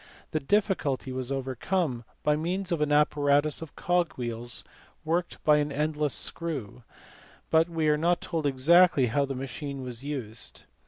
[0.31, 4.63] The difficulty was overcome by means of an apparatus of cogwheels
[5.05, 6.81] worked by an endless screw,
[7.51, 10.63] but we are not told exactly how the machine was used.